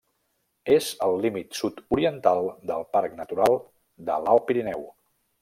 És 0.75 0.85
al 1.07 1.17
límit 1.25 1.59
sud-oriental 1.59 2.41
del 2.71 2.87
Parc 2.97 3.15
Natural 3.21 3.59
de 4.09 4.19
l'Alt 4.25 4.49
Pirineu. 4.51 4.85